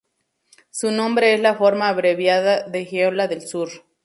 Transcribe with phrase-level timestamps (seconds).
[0.71, 3.69] Su nombre es la forma abreviada de Jeolla del Sur.